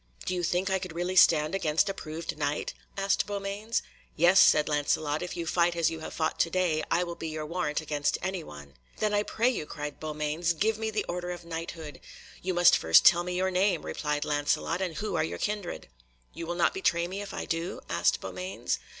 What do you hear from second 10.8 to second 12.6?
the order of knighthood." "You